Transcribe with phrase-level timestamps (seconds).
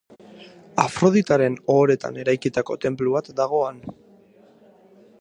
[0.83, 3.81] Afroditaren ohoretan eraikitako tenplu bat dago han.